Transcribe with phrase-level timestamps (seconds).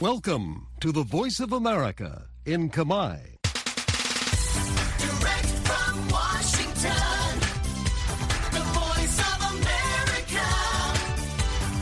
[0.00, 3.16] Welcome to the Voice of America in Kamai.
[5.04, 7.28] Direct from Washington,
[8.56, 10.48] the voice of America,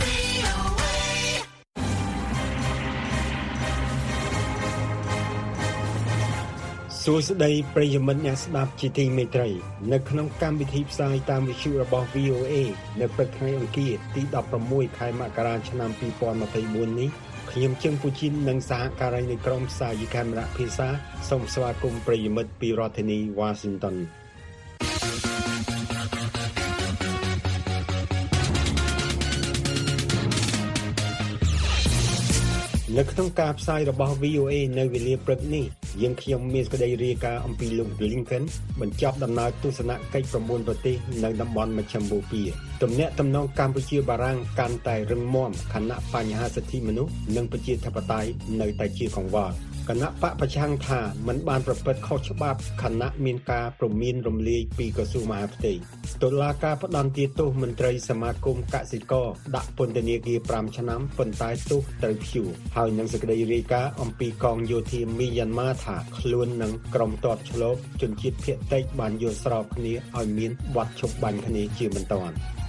[0.02, 0.96] VOA.
[7.02, 9.48] សួស្តីប្រិយមិត្តអ្នកស្ដាប់ជាទីមេត្រី
[9.92, 12.54] នៅក្នុងកម្មវិធីផ្សាយតាមវិទ្យុរបស់ VOA
[13.00, 14.22] នៅព្រឹកថ្ងៃអង្គារទី
[14.60, 15.90] 16ខែមករាឆ្នាំ
[16.40, 17.10] 2024នេះ
[17.55, 20.87] ខ្ញុំជើងពូជីននិងសហការីនៃក្រុមផ្សាយកាមេរ៉ាភាសា
[21.29, 23.95] សូមស្វាគមន៍ប្រិយមិត្តពីរដ្ឋធានី Washington
[32.97, 35.65] នៅក្នុងការផ្សាយរបស់ VOA នៅវេលាព្រឹកនេះ
[36.01, 38.43] យើងខ្ញុំមានសេចក្តីរាយការណ៍អំពីលោក Blinken
[38.81, 42.45] បញ្ចប់ដំណើរទស្សនកិច្ច9ប្រទេសនៅតំបន់មជ្ឈមបូព៌ា
[42.83, 48.29] ទំនាក់ទំនងកម្ពុជាបារាំងកាន់តែរឹងមាំខណៈបញ្ហាសិទ្ធិមនុស្សនិងប្រជាធិបតេយ្យ
[48.61, 49.53] នៅតែជាកង្វល់
[49.89, 55.73] គណៈបកប្រឆាំងថាมันបានប្រព្រឹត្តខុសច្បាប់ខណៈមានការព្រមានរំលាយពីក្រសួងមហាផ្ទៃ
[56.23, 72.60] តុលាការផ្ដន្ទាទោសមន្ត្រីសមាគមកសិករដាក់ពន្ធនាគារ5ឆ្នាំប៉ុន្តែទោសត្រូវព្យួរហើយនឹងសេចក្តីរាយការណ៍អំពីកងយោធាមីយ៉ាន់ម៉ាថាខ្លួននឹងក្រុមទ័ពឆ្លូបជនជាតិភៀតតិចបានយល់ស្របគ្នាឲ្យមានបទឈប់បាញ់គ្នាជាបន្តបន្ទាប់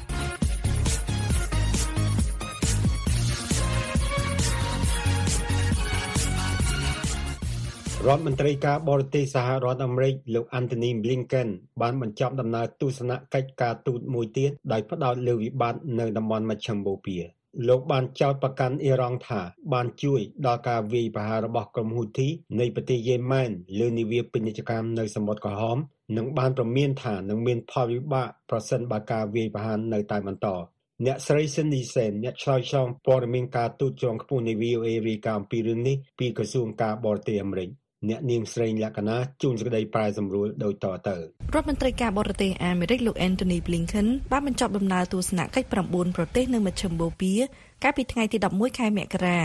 [8.08, 11.48] រដ្ឋមន្ត្រីការបរទេសសហរដ្ឋអាមេរិកលោក Anthony Blinken
[11.80, 17.22] បានបញ្ចប់ដំណើរទស្សនកិច្ចការទូតមួយទៀតដោយផ្ដោតលើវិបត្តិនៅតំបន់មជ្ឈមបូព៌ា
[17.68, 19.40] លោកបានចោទប្រកាន់អ៊ីរ៉ង់ថា
[19.72, 22.28] បានជួយដល់ការវាយប្រហាររបស់ក្រុមហ៊ូធី
[22.60, 25.78] នៃប្រទេសយេម៉ែនលើនាវាពាណិជ្ជកម្មនៅសមុទ្រក្រហម
[26.16, 30.48] និងបានប្រមានថានឹងមានផលវិបាកប្រសិនបើការវាយប្រហារនៅតែបន្ត
[31.06, 37.70] អ្នកស្រី Cindy Sen អ្នកឆ្លើយឆ្លងព័ត៌មានការទូតជាន់ខ្ពស់នៃ VOA រាយការណ៍អំពីរឿងនេះពីក្រសួងការបរទេសអាមេរិក
[38.08, 41.20] អ្នកនាងស្រីលក្ខណៈជួនសេចក្តីប្រែសម្រួលដូចតទៅរ
[41.54, 47.36] ដ្ឋមន្ត្រីការបរទេសអាមេរិកលោក Anthony Blinken បានបញ្ចប់ដំណើរទស្សនកិច្ច9ប្រទេសនៅមជ្ឈមបូព៌ា
[47.82, 49.40] កាលពីថ្ងៃទី11ខែមករា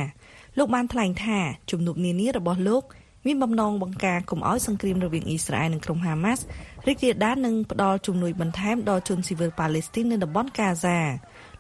[0.58, 1.38] លោកបានថ្លែងថា
[1.72, 2.84] ជំនួបនានារបស់លោក
[3.26, 6.44] មានបំណងបង្ការកុំឲ្យសង្គ្រាមរវាងអ៊ីស្រាអែលនិងក្រុមហាម៉ាស់
[6.88, 10.98] រីករាលដាលនិងផ្ដល់ជំនួយបន្ថែមដល់ជនស៊ីវិលប៉ាឡេស្ទីននៅតំបន់កាហ្សា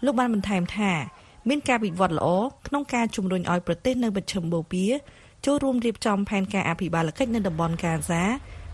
[0.05, 0.91] លោកបានបន្ថែមថា
[1.49, 2.27] មានការវិវត្តល្អ
[2.67, 4.89] ក្នុងការជំរុញឲ្យប្រទេសនៅមជ្ឈមបូព៌ា
[5.47, 8.23] ចូលរួមរៀបចំផែនការអភិបាលកិច្ចនៅតំបន់កាហ្សា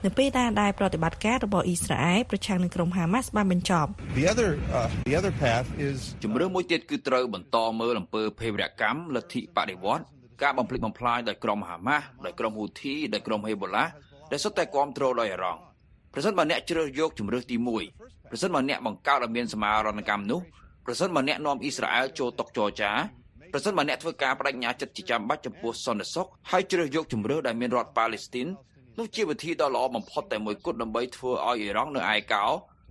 [0.06, 3.90] នៅពេលដែលដែលប្រតិបត្តិការរបស់អ៊ីស្រាអែលប្រឆាំងនឹងក្រុមហាម៉ាស់បានបញ្ចប់
[4.20, 10.06] The other, uh, the other path is ជំរឿនមួយទៀតគឺត្រូវបន្តមើលអំពើភេរវកម្មលទ្ធិបដិវត្តន៍
[10.44, 13.86] ការបំផ្លិចបំផ្លាញដោយក្រុមហាម៉ាស់ដោយក្រុមហ៊ូធីដោយក្រុមហេបូឡា
[14.32, 15.60] ដែលសុទ្ធតែគ្រប់គ្រងដោយអ៊ីរ៉ង់
[16.14, 17.58] ប្រសិនបើអ្នកជ្រើសយកជំរឿនទី
[17.94, 20.40] 1ប្រសិនបើអ្នកបង្កើតឲ្យមានសមារណកម្មនោះ
[20.86, 22.92] ប្រសិនបើអ្នកនាំអ៊ីស្រាអែលចូលតុចរចា
[23.56, 28.48] ប្រសិនបើអ្នកធ្វើការបដិញ្ញាចិត្តជាចាំបាច់ចំពោះសន្តិសុខហើយជ្រើសយកជំរឿនដែលមានរដ្ឋប៉ាឡេស្ទីន
[29.00, 32.46] នោះជាវិធីដ៏ល្អបំផុតតែមួយគត់ដើម្បីធ្វើឲ្យអ៊ីរ៉ង់នៅឯកោ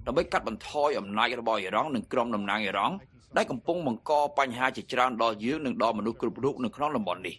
[0.06, 2.94] ដើម្បីកាត់បន្ថយអំណាចរបស់អ៊ីរ៉ង់និងក្រុមតំណាងអ៊ីរ៉ង់
[3.36, 7.36] ដែលកំពុងបង្កបញ្ហាជាច្រើនដល់យើងនិងដល់មនុស្សគ្រប់រូបនៅក្នុងតំបន់នេះ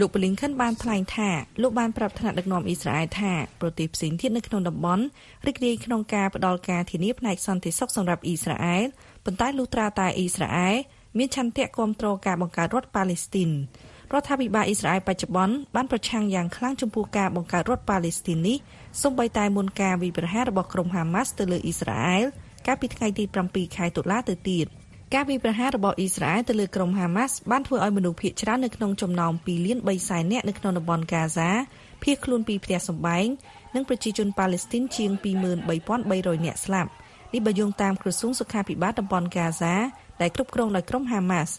[0.00, 1.30] លោក Blinken បានថ្លែងថា
[1.62, 5.04] លោកបានប្រាប់ថ្នាក់ដឹកនាំអ៊ីស្រាអែលថាប្រទេសផ្សេងទៀតនៅក្នុងតំបន់
[5.46, 8.82] រីករាយក្នុងការផ្ដល់ការធានាផ្នែកសន្តិសុខសម្រាប់អ៊ីស្រាអែល
[9.24, 10.76] ប៉ុន្តែលុះត្រាតែអ៊ីស្រាអែល
[11.18, 13.50] មានឆន្ទៈគ្រប់គ្រងការបង្កើតរដ្ឋប៉ាឡេស្ទីន
[14.12, 18.56] រដ្ឋាភិបាលអ៊ីស្រាអែលបច្ចុប្បន្នបានប្រឆាំងយ៉ាងខ្លាំងចំពោះការបង្កើតរដ្ឋប៉ាឡេស្ទីននេះ
[19.02, 22.24] សូម្បីតែមុនការវាយប្រហាររបស់ក្រុមហាម៉ាស់ទៅលើអ៊ីស្រាអែល
[22.66, 24.66] កាលពីថ្ងៃទី7ខែតុលាទៅទៀត
[25.14, 31.50] ការវាយប្រហាររបស់អ៊ីស្រាអែលទៅលើក្រុមហាម៉ាស់បានធ្វើឲ្យមនុស្សភាគច្រើននៅក្នុងចំណោម2លាន3សែននាក់នៅក្នុងតំបន់កាហ្សា
[32.02, 33.26] ភៀសខ្លួនពីផ្ទះសម្បែង
[33.74, 35.10] និងប្រជាជនប៉ាឡេស្ទីនជាង
[35.78, 36.90] 23,300នាក់ស្លាប់
[37.32, 39.74] នេះបើយោងតាមក្រសួងសុខាភិបាលតំបន់កាហ្សា
[40.20, 41.54] ដែលគ្រប់គ្រងដោយក្រុមហាម៉ាស់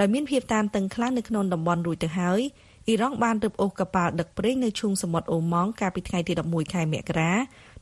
[0.00, 2.40] ដោយមានភាពតានតឹងខ្លាំងនៅក្នុងតំបន់រួចទៅហើយ
[2.88, 7.32] អ៊ីរ៉ង់បានរឹបអូសកប៉ាល់ដឹកប្រេងនៅឈូងសមុទ្រអូម៉ង់កាលពីថ្ងៃទី11ខែមករា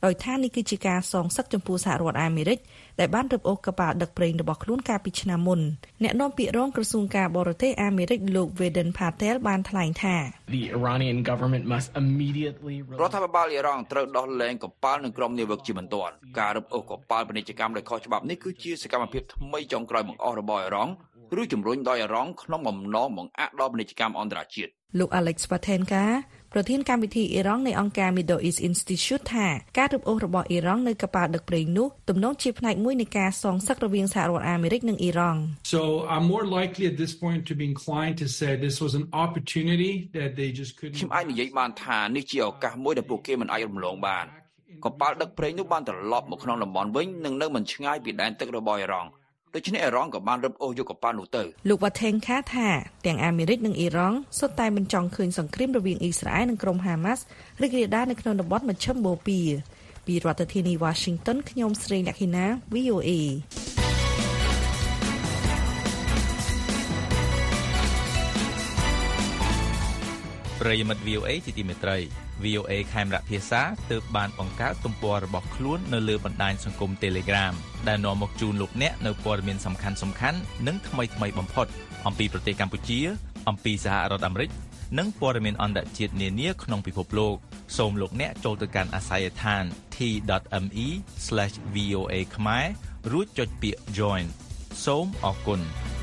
[0.05, 2.59] ដោយថានេះគឺជាការសងសឹកចំពោះសហរដ្ឋអាមេរិក
[2.99, 5.59] ដែលបានរឹបអូសកប៉ាល់ដឹកប្រេងរបស់ខ្លួនកាលពីឆ្នាំមុន
[6.03, 10.15] អ្នកនាំពាក្យរងក្រសួងការបរទេសអាមេរិកលោក Vedant Patel បានថ្លែងថា
[10.55, 20.93] The Iranian government must immediately រដ្ឋាភិបាលអ៊ីរ៉ង់ត្រូវដោះលែងកប៉ាល់និងក្រុមនាវិកជាបន្ទាន់ការរឹបអូសកប៉ាល់ពាណិជ្ជកម្មដោយខុសច្បាប់នេះគឺជាសកម្មភាពថ្មីចុងក្រោយបង្អស់របស់អ៊ីរ៉ង់
[21.41, 26.03] ឬជំរុញដោយអ៊ីរ៉ង់ក្នុងបំណងបង្អាក់ដល់ពាណិជ្ជកម្មអន្តរជាតិលោក Alex Patenka
[26.53, 29.47] ប្រធានកម្មវិធីអ៊ីរ៉ង់នៃអង្គការ Middle East Institute ថា
[29.77, 35.39] ការរឹបអូសរបស់អ៊ីរ៉ង់នៅកប៉ាល់ដឹកប្រេងនោះទំនងជាផ្នែកមួយនៃការសងសឹករវាងសហរដ្ឋអាមេរិកនិងអ៊ីរ៉ង់
[35.73, 35.81] So
[36.13, 39.93] I'm more likely at this point to be inclined to say this was an opportunity
[40.17, 41.15] that they just ខ្ញុំ couldn't.
[41.15, 44.25] អាចនិយាយបានថានេះជាឱកាសមួយដែលពួកគេមិនអាចរំលងបាន
[44.85, 49.09] កប៉ាល់ដឹកប្រេងនោះបានត្រឡប់មកក្នុងតំបន់វិញនិងនៅមិនឆ្ងាយពីដែនទឹករបស់អ៊ីរ៉ង់
[49.55, 52.67] ដូច្នេះអ៊ីរ៉ង់ក៏បានរឹបអូសយកកប៉ាល់នោះទៅលោកវ៉ាថេងខាថា
[53.05, 57.23] ទាំងអាមេរិកនិងអ៊ីរ៉ង់សុទ្ធតែមិនចង់ឃើញសង្គ្រាមរវាងអ៊ីស្រាអែលនិងក្រុមហាម៉ាស់
[57.61, 59.45] រីករាលដាលនៅក្នុងតំបន់មជ្ឈមបូព៌ា
[60.07, 63.11] ពីរដ្ឋធានី Washington ខ្ញុំស្រីលក្ខិណា VOA
[70.65, 71.97] ប្រិយមិត្ត VOA ជាទីមេត្រី
[72.43, 77.53] VOA ខេមរៈភាសាទើបបានបង្កើតទំព័ររបស់ខ្លួននៅលើបណ្ដាញសង្គម Telegram
[77.87, 81.67] ដែលនាំមកជូនលោកអ្នកនៅព័ត៌មានសំខាន់សំខាន់និងថ្មីថ្មីបំផុត
[82.07, 82.99] អំពីប្រទេសកម្ពុជា
[83.49, 84.49] អំពីសហរដ្ឋអាមេរិក
[84.97, 87.35] និងព័ត៌មានអន្តរជាតិនានាក្នុងពិភពលោក
[87.77, 89.63] សូមលោកអ្នកចូលទៅកាន់អាស័យដ្ឋាន
[89.95, 92.65] t.me/voa ខ្មែរ
[93.11, 94.25] រួចចុចពាក្យ join
[94.85, 95.61] សូមអរគុណ។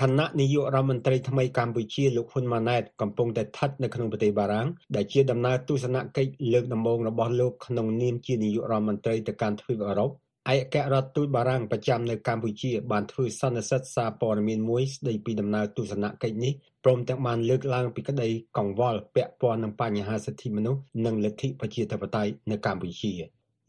[0.00, 10.16] ខណៈនាយករដ្ឋមន្ត្រីថ្មីកម្ពុជាលោកហ៊ុនម៉ាណែតកំពុងតែស្ថិតនៅក្នុងប្រទេសបារាំងដែលជាដំណើរទស្សនកិច្ចលើកដំបូងរបស់លោកក្នុងនាមជានាយករដ្ឋមន្ត្រីទៅកាន់ទ្វីបអឺរ៉ុបឯក
[10.48, 16.52] អគ្គរដ្ឋទូតបារាំងប្រចាំនៅកម្ពុជាបានធ្វើសន្និសីទសារព័ត៌មានមួយស្ដីពីដំណើរទស្សនកិច្ចនេះ
[16.84, 18.28] ព្រមទាំងបានលើកឡើងពីក្តី
[18.58, 23.14] កង្វល់ពាក់ព័ន្ធនឹងបញ្ហាសិទ្ធិមនុស្សនិងលទ្ធិប្រជាធិបតេយ្យនៅកម្ពុជា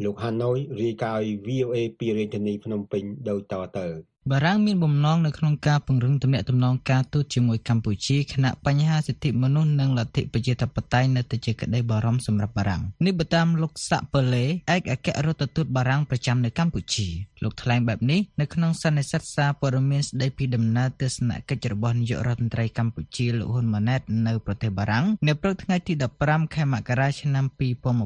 [0.04, 17.07] លោកហាណូយរាយការណ៍ឲ្យ VOA ពីរាជធានីភ្នំពេញដូចតទៅ បារាំងមានបំណងនៅក្នុងការពង្រឹងទំនាក់ទំនងការទូតជាមួយកម្ពុជាខណៈបញ្ហាសិទ្ធិមនុស្សនិងលទ្ធិប្រជាធិបតេយ្យនៅតែជាក្តីបារម្ភសម្រាប់បារាំងនេះបើតាមលោកសាក់ប៉ូលេឯកអគ្គរដ្ឋទូតបារាំងប្រចាំនៅកម្ពុជា
[17.44, 25.94] លោកថ្លែងបែបនេះនៅក្នុងសន្និសីទសារព័ត៌មានស្តីពីដំណើរទស្សនកិច្ចរបស់នាយករដ្ឋមន្ត្រីកម្ពុជាលោកហ៊ុនម៉ាណែតនៅប្រទេសបារាំងនៅព្រឹកថ្ងៃទី
[26.24, 27.45] 15ខែមករាឆ្នាំ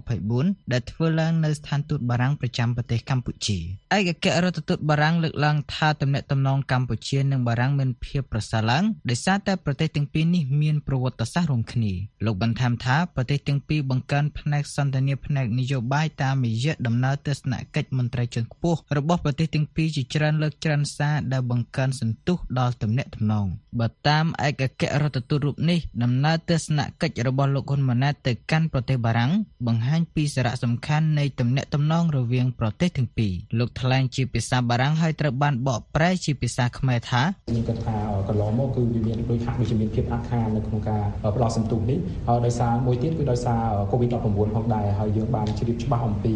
[0.05, 3.57] 2024ដែលធ្វើឡើងនៅស្ថានទូតបារាំងប្រចាំប្រទេសកម្ពុជា
[3.95, 11.93] ឯកអគ្គរដ្ឋទូតបារាំងលើកឡើងថាទំនាក់ទំនងកម្ពុជានិងបារាំងមានភាពប្រសើរឡើងដោយសារតែប្រទេសទាំងពីរនេះមានប្រវត្តិសាស្ត្ររួមគ្នា
[12.25, 23.47] លោកបន្ថែមថាប្រទេសទាំងពីរបង្កើនផ្នែកសន្តិនិកផ្នែកនយោបាយតាមរយៈដំណើរទស្សនកិច្ចមន្ត្រីជាន់ខ្ពស់របស់ប្រទេសទាំងពីរជាច្រើនលើកច្រើនសារដែលបង្កើនសន្ទុះដល់ទំនាក់ទំនង
[23.79, 29.31] បើតាមឯកអគ្គរដ្ឋទូតរូបនេះដំណើរទស្សនកិច្ចរបស់លោកហ៊ុនម៉ាណែតទៅកាន់ប្រទេសបារាំង
[29.67, 37.97] បង្ហាញពីសារៈសំខាន់នៃទំនាក់ទំនងរវាងប្រទេសទាំងពីរលោកថ្លែងជាភាសាបារាំងហើយត្រូវបានបកប្រែជាភាសាខ្មែរថាខ្ញុំគិតថា
[38.27, 41.03] កន្លងមកគឺវាមានដូចហាក់ដូចជាមានភាពអាក់ខាននៅក្នុងការ
[41.35, 43.61] ផ្ដោតសន្ទុះនេះហើយដោយសារមួយទៀតគឺដោយសារ
[43.91, 44.15] COVID-19
[44.55, 46.33] ផងដែរហើយយើងបានជ្រាបច្បាស់អំពី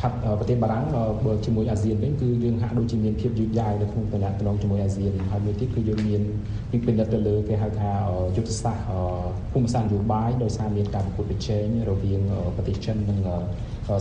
[0.00, 0.08] ថា
[0.38, 0.84] ប្រទេសបារាំង
[1.24, 6.22] បើជាមួយអាស៊ានវិញគឺយើងហាក់ដូចជាមានភាពយឺតយ៉ាវនៅក្នុងតំណែងតំណងជាមួយអាស៊ានហើយមួយទៀតគឺយើងមាន
[6.70, 7.90] ពីពិនិត្យទៅលើគេហៅថា
[8.36, 8.84] យុទ្ធសាស្ត្រ
[9.52, 12.20] ភូមិសាស្ត្រនយោបាយដោយសារមានការប្រកួតប្រជែងរវាង
[12.56, 13.18] ប្រទេសចិននិង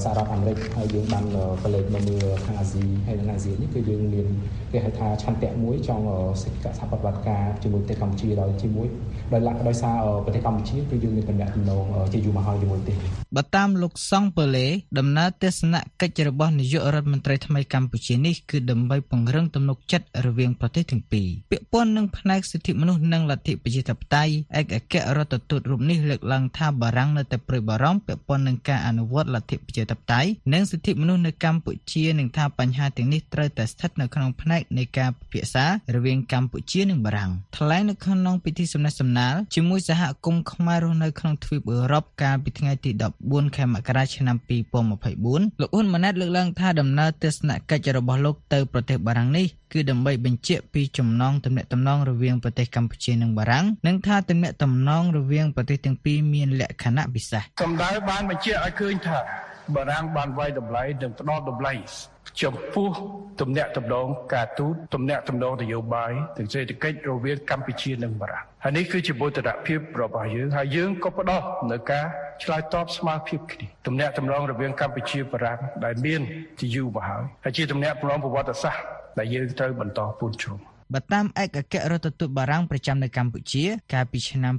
[0.04, 1.26] សហរដ្ឋអាមេរិកហើយយើងបាន
[1.64, 4.28] កលេចមកមើលខាងអាស៊ីហើយនិងអាស៊ាននេះគឺយើងមាន
[4.72, 6.06] គេហៅថាឆន្ទៈមួយចង់
[6.44, 8.88] សេចក្ដីសហប្រតិបត្តិការជាមួយប្រទេសកម្ពុជាដោយជាមួយ
[9.34, 11.84] ដោយលក្ខដោយសារប្រទេសកម្ពុជាគឺយើងមានតំណែងតំណង
[12.14, 12.98] ជាយូរមកហើយជាមួយប្រទេស
[13.36, 14.68] បើតាមលោកសង់ពើលេ
[15.00, 42.92] ដំណើរទស្សនកិច្ចរបស់នាយករដ្ឋមន្ត្រីថ្មីកម្ពុជានេះគឺដើម្បីពង្រឹងទំនុកចិត្តរវាងប្រទេសទាំងពីរពាក់ព័ន្ធនឹងផ្នែកសិទ្ធិមនុស្សនិងលទ្ធិប្រជាធិបតេយ្យឯកអគ្គរដ្ឋទូតរូបនេះលើកឡើងថាបារាំងនៅតែព្រួយបារម្ភពាក់ព័ន្ធនឹងការអនុវត្តលទ្ធិប្រជាធិបតេយ្យនិងសិទ្ធិមនុស្សនៅកម្ពុជានិងថាបញ្ហាទាំងនេះត្រូវតែស្ថិតនៅក្នុងផ្នែកនៃការពិភាក្សារវាងកម្ពុជានិងបារាំងថ្លែងនៅក្នុងពិធីសំណេះសំណាលជាមួយសហគមន៍ខ្មែររស់នៅក្នុងទ្វីបអឺរ៉ុបកាលពីថ្ងៃទី
[43.24, 59.18] 14ខែមករាឆ្នាំ2024លោកហ៊ុនម៉ាណែតលើកឡើងថាដំណើរទស្សនកិច្ចរបស់លោកទៅប្រទេសបារាំងនេះគឺដើម្បីបញ្ជាក់ពីចំណងទំនាក់ទំនងរវាងប្រទេសកម្ពុជានិងបារាំងនិងថាទំនាក់ទំនងរវាងប្រទេសទាំងពីរមានលក្ខណៈពិសេសសម្ដៅបានបញ្ជាក់ឲ្យឃើញថា
[59.76, 61.74] បារាំងបានវាយតម្លៃនិងផ្ដល់តម្លៃ
[62.42, 62.90] ចំពោះ
[63.42, 72.06] ទំនាក់ទំនងការទូតទំនាក់ទំនងនយោបាយនិងសេដ្ឋកិច្ចរវាងកម្ពុជានិងបារាំងហើយនេះគឺជាបូតនភាពរបស់យើងហើយយើងក៏ផ្ដោតនៅការ
[72.44, 76.22] ឆ្លើយតបស្មើភាពគ្នាទំនាក់ទំនងរវាងកម្ពុជាបារាំងដែលមាន
[76.60, 78.84] ជាយូរមកហើយហើយជាទំនាក់ទំនងប្រវត្តិសាស្ត្រ
[79.20, 80.60] ដែលយើងត្រូវបន្តពូនជ្រុង
[80.94, 84.54] បើតាមឯកអគ្គរដ្ឋទូតបារាំងប្រចាំនៅកម្ពុជា កាលពីឆ្នាំ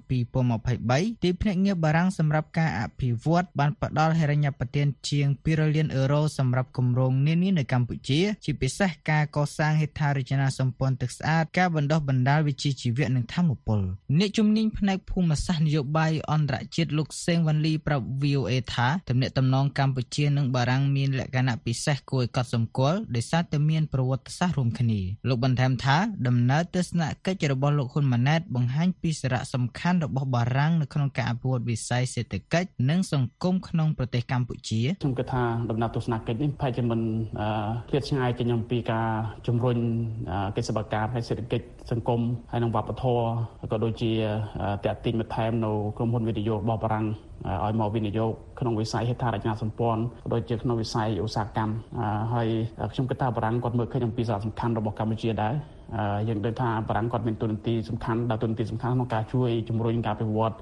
[0.58, 13.80] 2023ទីភ្នាក់ងារបារាំងសម្រាប់ការអភិវឌ្ឍបានផ្ដល់ហិរញ្ញប្បទានជាង200លានអឺរ៉ូសម្រាប់គម្រោងនានានៅកម្ពុជា ជាពិសេសការកសាងហេដ្ឋារចនាសម្ព័ន្ធទឹកស្អាតការបណ្ដុះបណ្ដាលវិជ្ជាជីវៈនិងធម្មពល
[14.18, 25.96] អ្នកជំនាញផ្នែកភូមិសាស្ត្រនយោបាយអន្តរជាតិលោកសេងវ៉ាន់លីប្រាប់ VOA ថាទំនាក់ទំនងកម្ពុជានិងបារាំងមានលក្ខណៈពិសេសគួរឲ្យកត់សម្គាល់ដោយសារតែមានប្រវត្តិសាស្ត្ររួមគ្នាលោកបន្ថែមថា
[26.28, 37.00] ដំណើរទស្សនកិច្ចរបស់លោកហ៊ុនម៉ាណែតបង្ហាញពីសារៈសំខាន់របស់បារាំងនៅក្នុងការអភិវឌ្ឍវិស័យសេដ្ឋកិច្ចនិងសង្គមក្នុងប្រទេសកម្ពុជាខ្ញុំគិតថាដំណើរទស្សនកិច្ចនេះប្រហែលជាមិន
[37.88, 39.08] ឃ្លាតឆ្ងាយចេញអំពីការ
[39.46, 39.78] ជំរុញ
[40.56, 43.24] កិច្ចសកម្មភាពសេដ្ឋកិច្ចសង្គមហើយនិងវប្បធម៌
[43.70, 44.12] ក៏ដូចជា
[44.84, 47.06] តេតិញបន្ថែមនៅក្រុមហ៊ុនវិទ្យុរបស់បារាំង
[47.64, 51.74] ឲ្យមកវិនិយោគក្នុងវិស័យហេដ្ឋារចនាសម្ព័ន្ធក៏ដូចជាក្នុងវិស័យឧស្សាហកម្ម
[52.34, 52.48] ហើយ
[52.92, 55.54] ខ្ញុំគិតថាបារាំងគាត់មើលឃើញអំពីសារៈសំខាន់របស់កម្ពុជាដែរ
[56.28, 60.54] យើងដឹងថាបារាំងគាត់មានទូននីតិសំខាន់ដល់ទូននីតិសំខាន់ក្នុងការជួយជំរុញការអភិវឌ្ឍ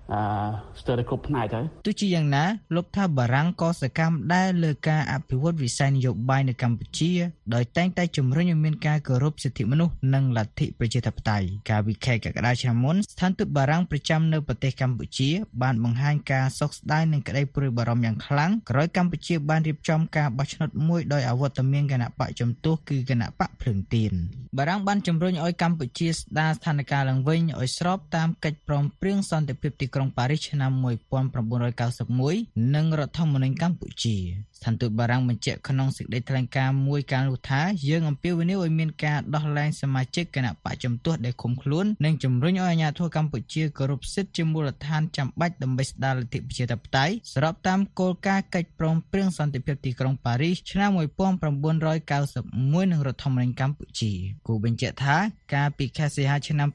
[0.80, 2.44] ស្ទើរតែគ្រប់ផ្នែកទៅទោះជាយ៉ាងណា
[2.76, 7.12] លោកថាបារាំងក៏សកម្មដែរលើការអភិវឌ្ឍវិស័យនយោបាយនៅកម្ពុជា
[7.54, 15.30] ដោយតែងតែជំរុញឲ្យមានការគោរពសិទ្ធិមនុស្សនិងលទ្ធិប្រជាធិបតេយ្យកាលពីខែកក្កដាឆ្នាំមុនស្ថានទូតបារាំងប្រចាំនៅប្រទេសកម្ពុជា
[15.62, 24.12] បានបង្ហាញការសោកស្ដាយនិងក្តីព្រួយបារម្ភយ៉ាងខ្លាំងក្រោយកម្ពុជាបានរៀបចំការបោះឆ្នោតមួយដោយអវត្តមានគណៈបកជំទាស់គឺគណៈបកភ្លើងទៀន
[24.58, 34.16] បារាំងបានជំរុញឲ្យកម្ពុជាស្ដារស្ថានភាពឡើងវិញឲ្យស្របតាមកិច្ចព្រមព្រៀងសន្តិភាពទីក្រុងប៉ារីសឆ្នាំ1991និងរដ្ឋធម្មនុញ្ញកម្ពុជា
[34.58, 54.12] ស្ថានទូតបារាំងបញ្ជាក់ក្នុងសេចក្តីថ្លែងការណ៍មួយកាលនោះថាយើងអំពាវនាវឲ្យមានការដោះលែងសមាជិកគណៈបកជំទាស់ដែលឃុំខ្លួននិងជំរុញឲ្យអាជ្ញាធរកម្ពុជាគោរពសិទ្ធិជាមូលដ្ឋានចាំបាច់ដើម្បីស្ដារលទ្ធិប្រជាធិបតេយ្យស្របតាមគោលការណ៍កិច្ចព្រមព្រៀងសន្តិភាពទីក្រុងប៉ារីសឆ្នាំ1991និងរដ្ឋធម្មនុញ្ញកម្ពុជា
[54.46, 55.16] គូបញ្ជាក់ថា
[55.54, 56.68] កាលពីខែសីហាឆ្នាំ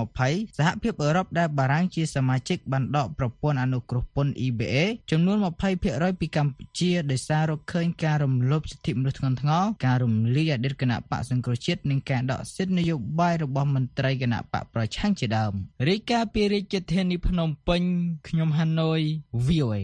[0.00, 4.76] 2020សហភាពអឺរ៉ុបដែលបារាំងជាសមាជិកបានដកប្រព័ន្ធអនុគ្រោះពន្ធ EBA
[5.10, 5.36] ចំនួន
[5.80, 15.52] 20%ពីកម្ពុជាដោយសាររកឃើញការរំលោភសិទ្ធិមនុស្សធ្ងន់ធ្ងរការរំលាយអតីតគណៈបកសង្គ្រោះជាតិនិងការដកសិទ្ធិនយោបាយរបស់មន្ត្រីគណៈបកប្រឆាំងជាដើម
[15.88, 17.82] រាយការណ៍ពីរាជធានីភ្នំពេញ
[18.28, 19.00] ខ្ញុំហាណូយ
[19.46, 19.80] VOA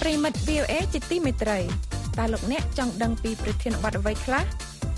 [0.00, 1.58] ប្រិមិត្ត VOA ជាទីមេត្រី
[2.18, 4.44] តើលោកអ្នកចង់ដឹងពីប្រធានបទអ្វីខ្លះ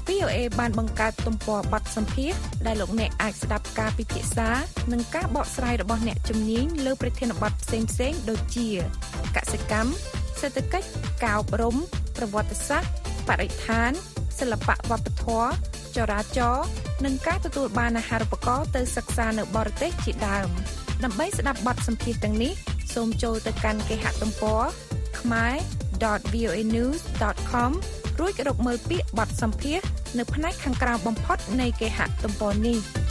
[0.08, 2.34] VOA បានបង្កើតទំព័របទសម្ភាស
[2.66, 4.48] ដែលលោកអ្នកអាចស្ដាប់ការពិភាក្សា
[4.92, 8.68] និងការបកស្រាយរបស់អ្នកជំនាញលើប្រធានបទផ្សេងៗដូចជា
[9.36, 9.90] កសិកម្ម
[10.40, 10.88] សេដ្ឋកិច្ច
[11.22, 11.76] ការអប់រំ
[12.16, 12.90] ប្រវត្តិសាស្ត្រ
[13.28, 13.90] បរិស្ថាន
[14.38, 15.48] សិល្បៈវប្បធម៌
[15.96, 16.66] ចរាចរណ៍
[17.04, 20.48] និងការទទួលបានអាហារូបករណ៍ទៅសិក្សានៅបរទេសជាដើម
[21.04, 22.52] ដើម្បីស្ដាប់បទសម្ភាសទាំងនេះ
[22.94, 24.62] សូមចូលទៅកាន់គេហទំព័រ
[25.18, 25.83] khmer.voanews.com រួ
[28.30, 29.80] ចរកមើលពាក្យបទសម្ភាស
[30.18, 32.80] នៅផ្នែកខាងក្រៅបំផុតនៃគេហទំព័រនេះ។។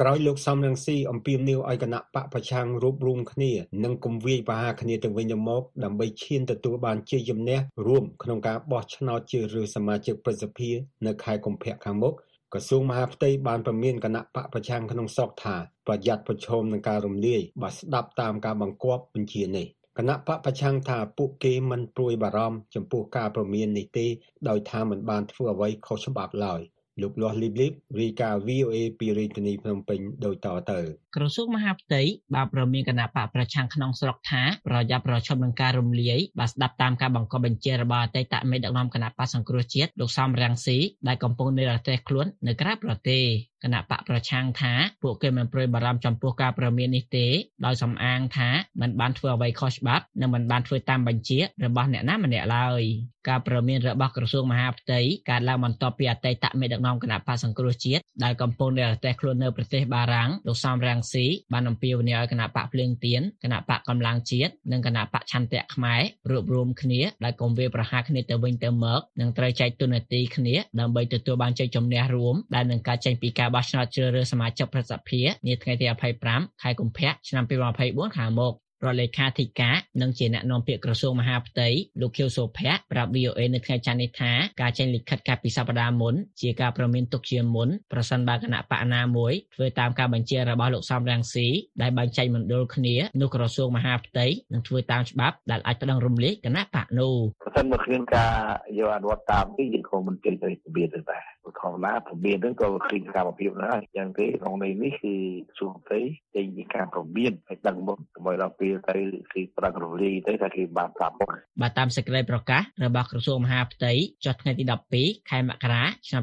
[0.00, 3.52] ក្រោយលោកសំរងស៊ីអំពាវនាវឲ្យគណៈបកប្រឆាំងរួបរวมគ្នា
[3.84, 10.70] និងគំវាយប្រហារគ្នាទៅវិញទៅមកដើម្បីឈានទទួលបានជ័យជំនះរួមក្នុងការបោះឆ្នោតជ្រើសរើសសមាជិកប្រសិទ្ធិ
[11.06, 12.14] នៅខែកុម្ភៈខាងមុខ
[12.54, 19.66] ក្រសួងមហាផ្ទៃបានប្រមានគណៈបកប្រឆាំងក្នុងស្រុកថាប្រយ័ត្នប្រឈមនឹងការរំលាយបើស្ដាប់តាមការបង្គាប់បញ្ជានេះ
[19.98, 24.06] គណៈបកប្រឆាំងថាពួកគេមិនព្រួយបារម្ភចំពោះការប្រមាននេះទេ
[24.48, 26.62] ដោយថាមិនបានធ្វើអ្វីខុសច្បាប់ឡើយ។
[27.02, 30.80] លោកលាស់លីបលីបរាយការណ៍ VOA ពីរាជធានីភ្នំពេញដូចតទៅ
[31.16, 32.02] ក្រសួងមហាផ្ទៃ
[32.34, 43.22] បានប្រមានគណៈបកប្រឆាំងក្នុងស្រុកថាប្រយ័ត្នប្រឈមនឹងការរំលាយបាទស្ដាប់តាមការបង្គាប់បញ្ជារបស់អតីតមេដឹកនាំគណៈបកសង្គ្រោះជាតិលោកសំរងស៊ីដែលកំពុងនៅប្រទេសខ្លួននៅក្រៅប្រទេស
[43.64, 47.26] គណៈបកប្រឆាំងថាពួកគេមិនប្រួយបារម្ភចំពោះការប្រមាននេះទេ
[47.66, 52.82] ដោយសំអាងថាមិនបានធ្វើអ្វីខុសច្បាប់និងមិនបានធ្វើតាមបញ្ជារបស់អ្នកណាម្នាក់ឡើយ
[53.28, 75.86] ការប្រមានរបស់ក្រសួងមហាផ្ទៃកើតឡើងបន្ទាប់ពីអតីតមេដឹកនាំគណៈបកសង្គ្រោះជាតិដែលកំពុងនៅប្រទេសខ្លួននៅប្រទេសបារាំងលោកសំរងស៊ីបានអំពាវនាវឲ្យគណៈបកភ្លើងទៀនគណៈបកកម្លាំងជាតិនិងគណៈបកឆន្ទៈខ្មែររួបរวมគ្នាដោយកុំវាប្រហារគ្នាទៅវិញទៅមកនិងត្រូវចែកទូនាទីគ្នាដើម្បីទទួលបានជ័យជំនះរួមដែលនឹងកើតចេញពីការបោះឆ្នោតជ្រើសរើសសមាជិកប្រសិទ្ធិនាថ្ងៃទី
[76.24, 77.44] 25ខែកុម្ភៈឆ្នាំ
[77.80, 78.54] 2024ខាងមុខ
[78.84, 81.68] រដ្ឋលេខាធិការនិងជាអ្នកនាំពាក្យក្រសួងមហាផ្ទៃ
[82.00, 91.46] លោកខៀវសូភ័ក្រប្រាប់ VOA នៅថ្ងៃច័ន្ទនេះថាការចេញលិខិតកាលពីសប្តាហ៍មុនជាការប្រមានទុកជាមុនប្រសិនបើគណៈបកណាមួយធ្វើតាមការបញ្ជារបស់លោកសំរងស៊ី
[91.82, 97.14] ដែលបែងចែកមណ្ឌលគ្នានោះក្រសួងមហាផ្ទៃនឹងធ្វើតាមច្បាប់ដែលអាចប្តឹងរំលាយគណៈបកនោះ
[97.44, 98.32] ប្រសិនបើគ្មានការ
[98.78, 101.22] យកអនុវត្តតាមនេះយើងក៏មិនចេញទៅរបៀបទៅដែរ
[101.60, 105.14] ធម្មតារបៀបហ្នឹងក៏ឃើញកម្មភាពដែរយ៉ាងទេក្នុងន័យនេះគឺ
[105.58, 106.00] សួងផ្ទៃ
[106.34, 108.96] ចេញពី ការប្រមានឲ្យដឹងមុនដើម្បីដល់ពេលទៅ
[109.32, 113.92] គឺប្រឹងរលាយទៅថាគេបានប្រាប់មុនបាទតាមសេចក្តីប្រកាសរបស់ក្រសួងមហាផ្ទៃ
[114.24, 114.64] ចុះថ្ងៃទី
[114.96, 116.22] 12ខែមករាឆ្នាំ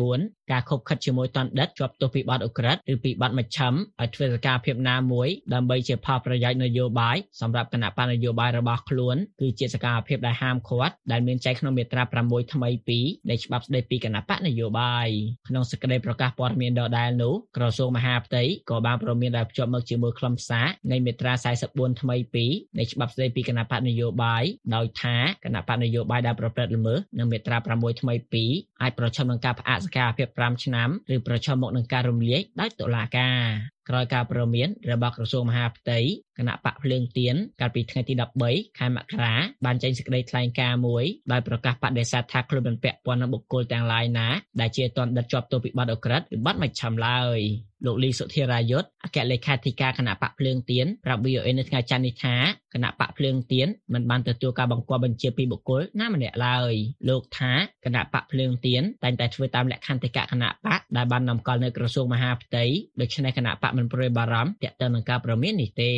[0.00, 12.68] 2024ការខົບខិតជាមួយតនដិតជាប់ទោសពីបទអ ுக ្រិតឬពីបទមជ្ឈិមឲ្យធ្វើសកម្មភាពណាមួយដើម្បីជាផលប្រយោជន៍នយោបាយសម្រាប់គណៈបណ្ឌនយោបាយរបស់ខ្លួនគឺជាសកម្មភាពដែលហាមឃាត់ដែលមានចែងក្នុងមាត្រា6ថ្មី
[12.98, 15.08] 2នៃច្បាប់ស្តីពីគណៈបកនយោបាយ
[15.48, 21.32] ក្នុងសេចក្តីប្រកាសព័ត៌មានដដែលនោះក្រសួងមហាផ្ទៃក៏បានប្រមានដែលភ្ជាប់មកជាមួយខ្លឹមសារនៃមាត្រា
[21.66, 35.98] 44ថ្មី2នៃច្បាប់ស្តីពីគណៈបកនយោបាយដោយថាគណៈបកនយោបាយដែលប្រព្រឹត្តល្មើសនិងមាត្រា6ថ្មី2អាចប្រឈមនឹងការផ្អាកសកម្មភាព5ឆ្នាំឬប្រឈមមុខនឹងការរំលាយដោយតុលាការក្រោយការព្រមានរបស់ក្រសួងមហាផ្ទៃ
[36.38, 38.14] គណៈបកភ្លើងទៀនកាលពីថ្ងៃទី
[38.46, 39.34] 13ខែមករា
[39.64, 44.28] បានចេញសេចក្តីថ្លែងការណ៍មួយដោយប្រកាសបដិសេធថាខ្លួនមិនពាក់ព័ន្ធនឹងបុគ្គលទាំងឡាយណា
[44.60, 47.38] ដែលជាទណ្ឌិតជាប់ទោសពីបទអក្រិតឬបទមិនឆំឡើយ
[47.86, 52.34] លោកលីសុធិរាយុទ្ធអគ្គលេខាធិការគណៈបកភ្លើងទៀនប្រាប់ VOA នៅថ្ងៃច័ន្ទនេះថា
[52.74, 56.72] គណៈបកភ្លើងទៀនមិនបានទទួលការបង្គាប់បញ្ជាពីបុគ្គលណាម្នាក់ឡើយ
[57.08, 57.52] លោកថា
[57.84, 62.64] គណៈបកភ្លើងទៀនតែងតែធ្វើតាមលក្ខន្តិកៈគណៈបកដែលបាននំកល់នៅក្រសួងមហាផ្ទៃ
[63.00, 65.92] ដូច្នេះគណៈបកមិនព្រួយបារម្ភទាក់ទងនឹងការប្រមាននេះទេ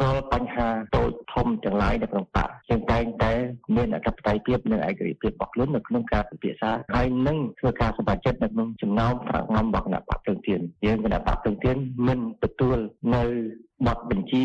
[0.00, 3.32] រាល់បញ្ហាតូចធំទាំងឡាយនៅក្នុងបកយើងតែងតែ
[3.76, 11.76] មានអធិបតេយ្យភាពនិងឯករាជ្យភាពរបស់ខ្លួននៅក្នុងការពិភាក្សាហើយនឹងធ្វើការសម្រេចចិត្តនៅក្នុងចំណោមថ្នាក់នាំរបស់គណៈបកភ្លើងទៀនយើងគណៈបកភ្លើងទៀន
[12.06, 12.78] មិនទទួល
[13.14, 13.22] នៅ
[13.86, 14.42] បទបញ្ជា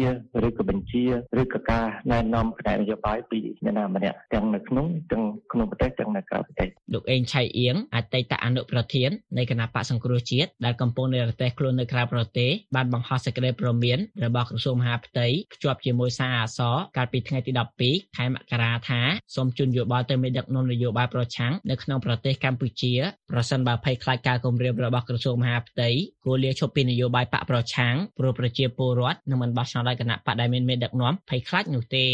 [0.48, 1.06] ឬក៏បញ្ជា
[1.42, 17.52] ឬក៏ការណែនាំផ្នែកនយោបាយពីអ្នកណាម្នាក់ទាំងនៅក្នុងទាំងក្នុងប្រទេសទាំងនៅក្រៅប្រទេសលោកអេងឆៃអៀងអតីតអនុប្រធាននៃគណៈបកសង្គ្រោះជាតិដែលកំពុងនៅប្រទេសខ្លួននៅក្រៅប្រទេសបានបង្ហោះសេចក្តីព្រមានរបស់ក្រសួងមហាផ្ទៃភ្ជាប់ជាមួយសារអសរកាលពីថ្ងៃទី
[17.86, 19.02] 12ខែមករាថា
[19.36, 22.94] សូមជូនយោបល់ទៅមេដឹកនាំនយោបាយប្រឆាំងនៅក្នុងប្រទេសកម្ពុជា
[23.32, 25.90] ប្រសិនបើភ័យខ្លាចការគំរាមរបស់ក្រសួងមហាផ្ទៃ
[26.26, 32.06] គួរលាឈប់ពីនយោបាយបកប្រឆាំងព្រោះប្រជាពលរដ្ឋនឹងមិនបោះឆ្នោតដោយគណៈបកដែលមានមេដឹកនាំភ័យខ្លាចនោះទេ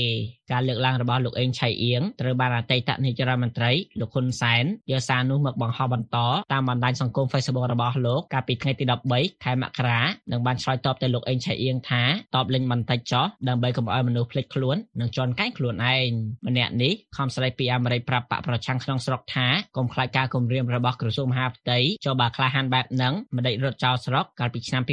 [0.51, 6.17] ការលើកឡើងរបស់លោកអេងឆៃអៀងត្រូវបានអតីតនាយករដ្ឋមន្ត្រីលោកហ៊ុនសែនយកសារនោះមកបង្ហោះបន្ត
[6.53, 10.01] តាមបណ្ដាញសង្គម Facebook របស់លោកកាលពីថ្ងៃទី13ខែមករា
[10.31, 12.03] និងបានឆ្លើយតបទៅលោកអេងឆៃអៀងថា
[12.35, 16.09] តបលេងបន្តិចចោះដើម្បីកុំឲ្យមនុស្សភ្លេចខ្លួននិងជន់កែងខ្លួនឯង
[16.47, 24.83] ម្នាក់នេះខំស្ដីពីអាមេរិកប្រាប់បកប្រឆាំងក្នុងស្រុកថាកុំខ្លាចការគំរាមរបស់ក្រសួងមហាផ្ទៃចុះបើក្លាហានបែបហ្នឹងមិនដេចរត់ចោលស្រុកកាលពីឆ្នាំ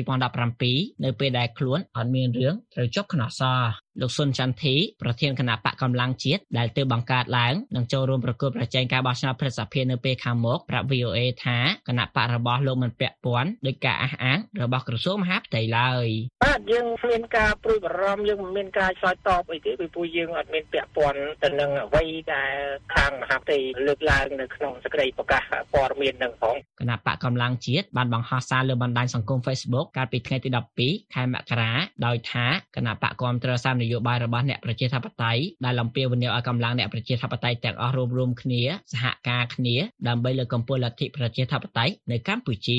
[0.47, 3.69] 2017នៅពេលដែលខ្លួនអត់មានរឿងត្រូវជាប់ខ្នោះសោះ
[4.01, 16.07] លោកសុនចន្ទធីប្រធានគណៈបកកម្លាំងជាតិដែលទើបបង្កើតឡើងនឹងចូលរួមប្រគល់ប្រជែងការបោះឆ្នោតព្រឹទ្ធសភានៅពេលខាងមុខប្រាប់ VOA ថាគណៈបករបស់លោកមិនពាក់ព័ន្ធដោយការអះអាងរបស់ក្រសួងមហាផ្ទៃឡើយ
[16.45, 22.05] បាទយើងមានការព្រួយបារម្ភយើងមិនមានការឆ្លើយតបអីទេពីព្រោះយើងអត់មានពាក់ព័ន្ធទៅនឹងអ្វី
[22.35, 22.53] ដែល
[22.95, 25.43] ខាងមហាផ្ទៃលើកឡើងនៅក្នុងសេចក្តីប្រកាស
[25.73, 30.49] ព័ត៌មាននឹងផងគណៈបកកម្លាំងជាតិបានបង្ហោះសារលើបណ្ដាញសង្គម Facebook កាលពីថ្ងៃទី
[30.83, 31.73] 12ខែមករា
[32.07, 39.77] ដោយថាគណៈបកគាំទ្រសារនយោបាយរបស់អ្នកប្រជាធិបតេយ្យដែលលំពាវនាវឲ្យកម្លាំងអ្នកប្រជាធិបតេយ្យទាំងអស់រួមរួមគ្នាសហការគ្នា
[40.09, 42.79] ដើម្បីលើកកម្ពស់លទ្ធិប្រជាធិបតេយ្យនៅកម្ពុជា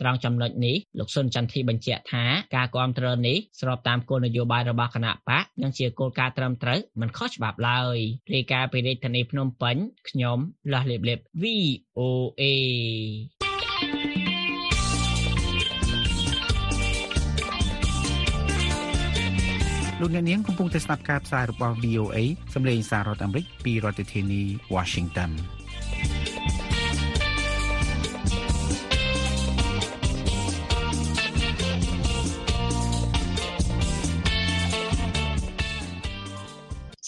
[0.00, 2.24] ត្រង់ចំណុចនេះលោកសុនចន្ទធីបញ្ជាក់ថា
[2.56, 7.96] ការគាំទ្រនេះស្របតាមគោលនយោបាយរបស់គណៈបកនិងជាគោលការណ៍ត្រឹមត្រូវមិនខុសច្បាប់ឡើយ
[8.34, 9.76] រាយការណ៍ពីរាជធានីភ្នំពេញ
[10.08, 10.38] ខ្ញុំ
[10.72, 12.42] លាស់លៀបលៀប VOA
[20.00, 22.18] លោកអ្នកនាងកំពុងតែស្ដាប់ការផ្សាយរបស់ VOA
[22.54, 24.42] សម្លេងសាររដ្ឋអាមេរិកពីរដ្ឋធានី
[24.74, 25.30] Washington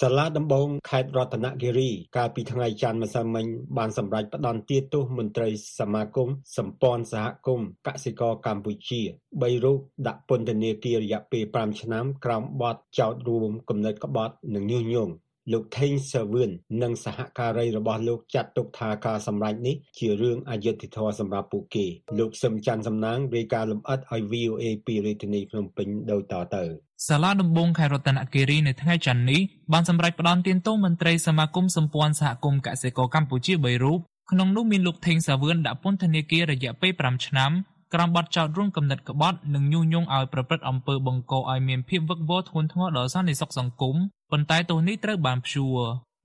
[0.03, 3.47] សាលាដំបងខេត្តរតនគិរីកាលពីថ្ងៃច័ន្ទម្សិលមិញ
[3.79, 9.01] បានសម្រេចផ្តន្ទាទោសមន្ត្រីសមាគមសម្ព័ន្ធសហគមន៍កសិករកម្ពុជា
[9.33, 15.13] 3រូបដាក់ពន្ធនាគាររយៈពេល5ឆ្នាំក្រោមបទចោទរួមគំនិតក្បត់និងញុះញង់
[15.53, 16.51] លោកថេងសាវឿន
[16.83, 21.87] និងសហការីរបស់លោកចាត់ទុកថាការសម្រេចនេះជារឿងអយុត្តិធម៌សម្រាប់ពួកគេ
[22.19, 26.65] លោកសឹមច័ន្ទសំណាងរាយការណ៍លម្អិតឲ្យ VOA ពីរាជធានីភ្នំពេញដូចតទៅ
[27.09, 29.41] សាលាដំបងខេត្តរតនគិរីនៅថ្ងៃច័ន្ទនេះ
[29.73, 37.53] បានសម្រេចផ្តន្ទាទោសមន្ត្រីសមាគមសម្ព័ន្ធសហគមន៍កសិករកម្ពុជា3រូបក្នុងនោះមានលោកថេងសាវឿនដាក់ពន្ធនាគាររយៈពេល5ឆ្នាំ
[37.94, 43.96] ក្រោមបទចោទរួមគំនិតក្បត់និងញុះញង់ឲ្យប្រព្រឹត្តអំពើបង្កឲ្យមានភាពវឹកវរធ្ងន់ធ្ងរដល់សន្តិសុខសង្គម
[44.31, 45.79] ប៉ុន្តែទោសនេះត្រូវបានព្យួរ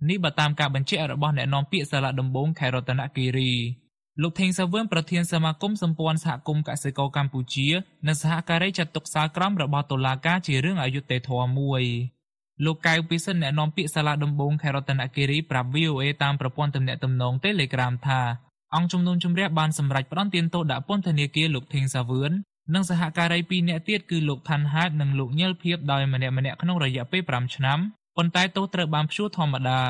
[0.09, 3.53] នេះបើតាមការបញ្ជាក់របស់អ្នកនាំពាក្យសាលាដំបងខេត្តរតនគិរី
[4.21, 7.67] លោកថេងសាវឿនប្រធានសមាគមសម្ព័ន្ធសហគមន៍កសិករកម្ពុជា
[8.07, 11.83] និងសហការីចាត់ទុកសារក្រមរបស់តុលាការជារឿងអយុត្តិធម៌មួយ
[12.65, 18.21] លោកកៅពិសិដ្ឋអ្នកនាំពាក្យសាលាដំបងខេត្តរតនគិរីប្រាប់ VOA តាមប្រព័ន្ធទំនាក់ទំនង Telegram ថា
[18.75, 22.31] អង្គជំនុំជម្រះបានសម្រេចផ្តន្ទាទោសដាក់ពន្ធនាគារលោកថេងសាវឿន
[22.73, 27.79] និងសហការី2នាក់ទៀតគឺលោកថាន់ហាតនិងលោកញិលភៀបដោយម្នាក់ម្នាក់ក្នុងរយៈពេល5ឆ្នាំ
[28.17, 29.81] ប៉ុន្តែទោសត្រូវបានព្យួរធម្មតា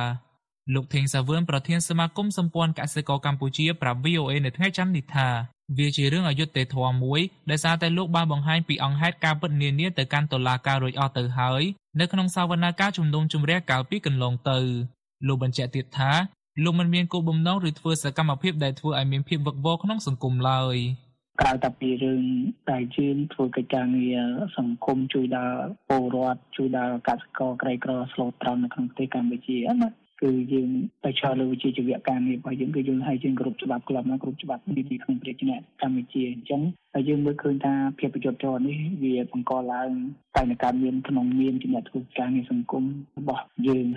[0.74, 5.28] លោកថេងសាវឿនប្រធានសមាគមសម្ព័ន្ធកសិករកម្ពុជាប្រាប់ VOA នៅថ្ងៃច័ន្ទនេះថា
[5.78, 11.62] វាជារឿងអយុត្តិធម៌មួយដែលសារតែលោកបានបង្ហាញពីអង្គហេតុការពិតនានាទៅកាន់តុលាការរួចអស់ទៅហើយ
[12.00, 14.60] នៅក្នុងសវនាការជំនុំជម្រះកាលពីកន្លងទៅ
[15.28, 16.12] លោកបញ្ជាក់ទៀតថា
[16.64, 20.78] លោកមិនមានគោលបំណងឬធ្វើសកម្មភាពដែលធ្វើឲ្យមានភាពវឹកវរក្នុងសង្គមឡើយ។
[21.42, 22.24] ក្រៅតែពីរឿង
[22.72, 24.22] ដែលយើងធ្វើកិច្ចការងារ
[24.58, 29.90] សង្គមជួយដល់ពលរដ្ឋជួយដល់កសិករក្រីក្រស្លូតត្រង់នៅក្នុងប្រទេសកម្ពុជាណា
[30.22, 30.70] គឺយើង
[31.04, 36.62] ទៅឆ្លលើវិជ្ជាជីវៈការងាររបស់យើងគឺយើងឲ្យយើងគ្រប់ច្បាប់ក្លំណាគ្រប់ច្បាប់នេះពីក្នុងប្រជាជនកម្ពុជាអញ្ចឹង
[36.94, 39.90] ហើយយើងមើលឃើញថាភាពប្រយុទ្ធចរនេះវាបង្កឡើង
[40.36, 42.84] តែនៃការមានក្នុងមានជំនាញធ្វើការងារសង្គម
[43.18, 43.88] របស់យើង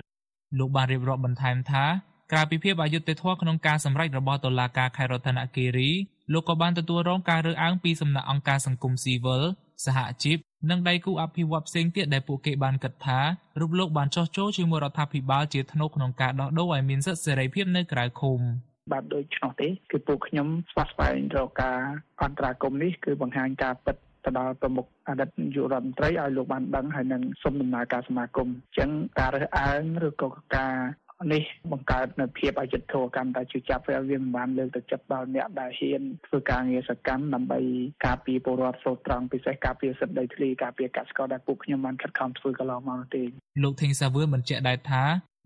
[0.59, 1.85] លោកបានរៀបរាប់បន្ថែមថា
[2.31, 5.91] ក្រៅពីភាពអយុត្តិធម៌ក្នុងការសម្រេចរបស់តុលាការខេត្តរតនគិរី
[6.33, 9.43] លោកក៏បានទទួលរងការរើសអើងពីសំណាក់អង្គការសង្គមស៊ីវិល
[9.85, 10.37] សហជីព
[10.69, 13.19] និងដៃគូអភិវឌ្ឍផ្សេងទៀតដែលពួកគេបានគិតថា
[13.59, 18.39] រូបលោកបានចោះចូលជាមួយរដ្ឋាភិបាលជាធ្នូក្នុងការដោះដូរឲ្យមានសិទ្ធិសេរីភាពនៅក្រៅឃុំ
[18.91, 21.79] បាទដូច្នោះទេគឺពួកខ្ញុំស្វាស្វែងរកការ
[22.23, 28.89] អន្តរាគមន៍នេះគឺបង្ហាញការពិតទៅដល់ប្រមុខអតីតនាយករដ្ឋមន្ត្រីឲ្យលោកបានដឹងហើយនឹងសុំដំណើរការសមាគមអញ្ចឹង
[29.19, 30.75] ការរើសអើងឬក៏ការ
[31.33, 37.59] នេះបង្កើតនៅភាពអយុត្តិធម៌កាន់តែជឿចាប់វាវាមិនបានលើកទឹកចិត្តដល់អ្នកដែលហ៊ានធ្វើការងារសកម្មដើម្បី
[38.05, 43.23] ការពារពលរដ្ឋសូត្រង់ពិសេសការពារសិទ្ធិដីធ្លីការពារកសិករដែលពួកខ្ញុំបានខិតខំធ្វើកន្លងមកនោះទេ
[43.63, 45.03] លោកធីងសាវឿនបញ្ជាក់ដែរថា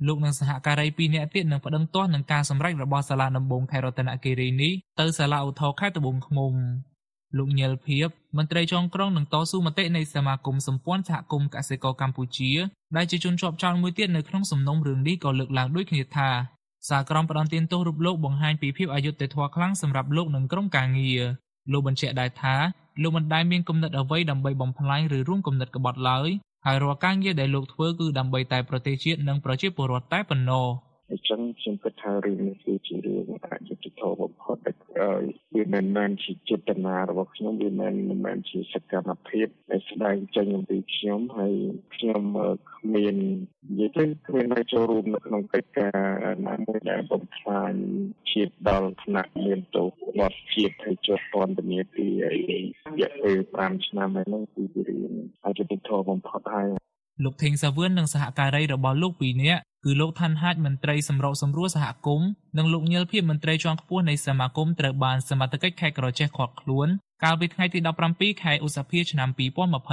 [0.07, 6.53] លោកនិងសហការី2នាក់ទៀតនឹងប្តឹងទាស់នឹងការសម្រេចរបស់សាលាដំបងខេត្តរតនគិរីនេះទៅសាលាឧទ្ធរខេត្តត្បូងឃ្មុំ
[7.37, 12.51] លោកញិលភៀបមន្ត្រីចុងក្រងនឹងតស៊ូមតិនៃសមាគមសម្ព័ន្ធសហគមន៍កសិករកម្ពុជា
[12.95, 16.29] ដែលជាជនជាប់ចោទមួយទៀតនៅក្នុងសំណុំរឿងនេះក៏លើកឡើងដូចគ្នាថា
[16.89, 21.23] សាលក្រមផ្ដន្ទាទោសរូបលោកបង្ហាញពីភាពអយុត្តិធម៌ខ្លាំងសម្រាប់លោកនិងក្រុមការងារ
[21.71, 22.55] លោកបញ្ជាក់ដែរថា
[23.01, 26.29] លោកមិនដែលមានគំនិតអ្វីដើម្បីបំផ្លាញឬរួមគំនិតក្បត់ឡើយ
[26.65, 30.67] ហើយរាល់ការងារដែលលោកធ្វើគឺដើម្បីតែប្រទេសជាតិនិងប្រជាពលរដ្ឋតែប៉ុណ្ណោះ
[31.09, 35.21] អញ្ចឹងខ្ញុំគិតថារឿងនេះគឺជារឿងអយុត្តិធម៌បំផុតដែល
[35.55, 41.53] វាមិនមែនជាចេតនារបស់ខ្ញុំវាមិនមិនមែនជាសកម្មភាពដែលស្ដែងចេញអំពីខ្ញុំហើយ
[41.95, 42.21] ខ្ញុំ
[42.75, 43.15] គ្មាន
[43.69, 45.97] និយាយទៅគ្មានចូលរួមនៅក្នុងកិច្ចការ
[46.47, 47.73] ណាមួយដែលបំផ្លាញ
[48.31, 52.37] ជាតិដល់ថ្នាក់មានទោសរបស់ជាតិហើយជាប់ពន្ធនាគាររ
[53.01, 55.13] យៈពេល5ឆ្នាំហើយនោះគឺជារឿង
[55.45, 56.67] អយុត្តិធម៌បំផុតហើយ
[57.23, 66.87] លោកថេងសាវឿននិងសហការីរបស់លោកពីរនាក់ គឺលោកឋានហាជមន្ត្រីសម្របសម្រួលសហគមន៍និងលោកញិលភៀបមន្ត្រីជាន់ខ្ពស់នៃសមាគមត្រូវបានសមត្ថកិច្ចខេត្តក្រចេះឃាត់ខ្លួន
[67.23, 67.79] កាលពីថ្ងៃទី
[68.11, 69.29] 17ខែឧសភាឆ្នាំ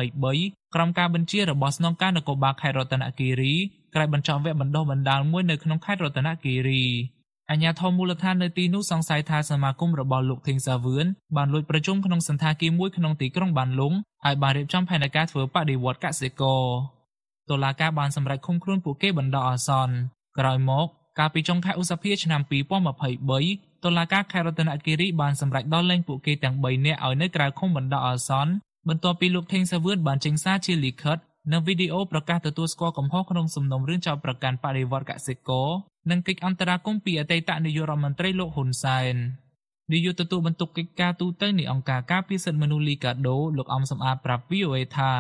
[0.05, 3.55] 2023ក្រោមការបញ្ជារបស់ស្នងការនគរបាលខេត្តរតនគិរី
[3.95, 6.85] ក្រោយបញ្ចប់វគ្គបណ្ដុះបណ្ដាលមួយនៅក្នុងខេត្តរតនគិរី
[7.51, 13.93] អញ្ញាធមមូលដ្ឋាននៅទីនោះសង្ស័យថាសមាគមរបស់លោកធីងសាវឿនបានលួចប្រជុំក្នុងសន្តាគារមួយក្នុងទីក្រុងបានលុង
[14.25, 17.00] ហើយបានរៀបចំផែនការធ្វើបដិវត្តកសិករ
[17.51, 19.95] តុលាការបានសម្រេចឃុំខ្លួនពួកគេបណ្ដោះអាសន្ន
[20.39, 20.87] ក្រោយមក
[21.19, 22.41] កាលពីចុងខែឧសភាឆ្នាំ
[23.13, 28.53] 2023តុលាការខេត្តរតនគិរីបានសម្រេចដោះលែងពួកគេទាំង3នាក់ឲ្យនៅក្រៅឃុំបណ្ដោះអាសន្ន
[28.89, 31.19] បន្ទាប់ពីលោកថេងសាវឿនបានចេញសារជាលិខិត
[31.53, 35.69] និងវីដេអូប្រកាសទទួលស្គាល់កំហុសក្នុងសំណុំរឿងចោទប្រកាន់បដិវត្តកសិករ
[36.11, 39.15] និងកិច្ចអន្តរាគមន៍ពីអតីតនាយករដ្ឋមន្ត្រីលោកហ៊ុនសែន
[39.93, 45.13] នាយកទទួលបន្ទុកកិច្ចការទូតនៃអង្គការការពារសិទ្ធិមនុស្សលីកាដូលោកអំសំអាតប្រាប់ VOA ថា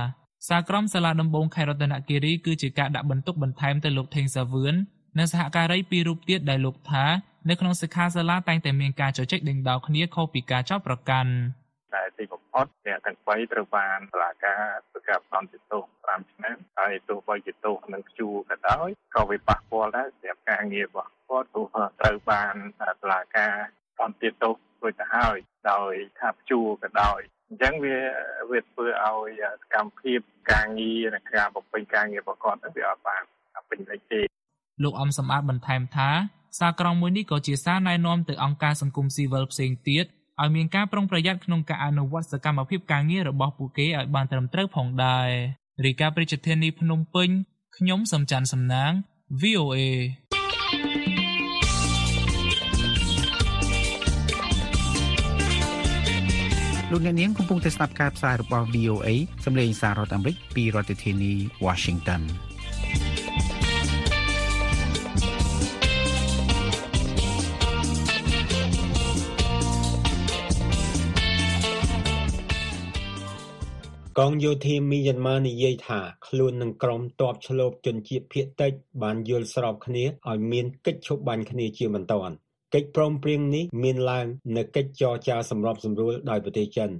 [0.48, 4.74] សាលក្រមសាលាដំបងខេត្តរតនគិរីគឺជាការដាក់បន្ទុកបន្ថែមទៅលោកថេងសាវឿន
[5.18, 7.04] និងសហការីពីររូបទៀតដែលលោកថា
[7.48, 11.30] នៅក្នុងសិក្ខាសាលាតែងតែមានការជជែកដេញដោលគ្នាខុសពីការចោទប្រកាន់
[11.94, 21.66] តែទីបំផុតអ្នកទាំង3ត្រូវបានសាលាការប្រកាសអន្តទោស5ឆ្នាំហើយទោះបីជាទោសនឹងខ្ជូរក៏ដោយក៏វាប៉ះពាល់ដែរសម្រាប់ការងាររបស់គាត់ទោះ
[22.00, 23.54] ត្រូវបានសាលាការ
[24.02, 25.36] អន្តទោសរួចទៅហើយ
[25.72, 27.96] ដោយថាខ្ជូរក៏ដោយ អញ្ចឹងវា
[28.50, 30.20] វាធ្វើឲ្យសកម្មភាព
[30.52, 33.22] ការងារនិងការបំពេញការងាររបស់គាត់វាអត់បាន
[33.68, 34.20] ពេញលេញទេ
[34.82, 36.10] លោកអំសំអាតបន្ថែមថា
[36.58, 40.04] សារក្រមមួយនេះក៏ជាសារណែនាំទៅអង្គការសង្គមស៊ីវិលផ្សេងទៀត
[40.40, 45.28] ឲ្យមានការប្រុងប្រយ័ត្នក្នុងការអនុវត្តសកម្មភាពការងាររបស់ពួកគេឲ្យបានត្រឹមត្រូវផងដែរ
[45.84, 47.28] រីកាប្រជាធានីភ្នំពេញ
[47.76, 48.92] ខ្ញុំសំច័ន្ទសំណាង
[49.42, 49.80] VOA
[56.92, 59.08] លោកអ្នកនាងកំពុងតែស្ដាប់ការផ្សាយរបស់ VOA
[59.44, 61.32] សម្លេងសាររដ្ឋអាមេរិកពីរដ្ឋធានី
[61.64, 62.22] Washington
[74.18, 78.72] កងយោធាមីយ៉ាន់ម៉ានិយាយថាខ្លួននឹងក្រុមទ័ពឆ្លូបជនជាតិភៀតតិច
[79.02, 82.14] បានយល់ស្របគ្នាឲ្យមានកិច្ចឈប់បាញ់គ្នាជាបន្ត
[82.74, 86.90] កិច្ចព្រមព្រៀងនេះមានឡើងនៅកិច្ចចរចាសម្របសម្រួលដោយប្រទេសចិន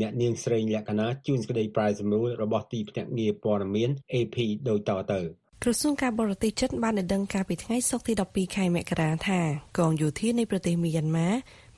[0.00, 4.36] អ្នកនាងស្រីលក្ខណៈជួនសេចក្តីប្រាយសម្រួលរបស់ទីភ្នាក់ងារព័ត៌មាន AP
[4.68, 5.20] ដូចតទៅ
[5.62, 9.40] ក្រសួងការបរទេសចិនបានដឹងការពីថ្ងៃសុក្រទី12ខែមករាថា
[9.78, 11.28] កងយោធានៃប្រទេសមីយ៉ាន់ម៉ា